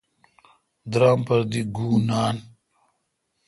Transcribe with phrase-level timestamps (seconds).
[0.91, 2.35] درام پر دی گُو نان۔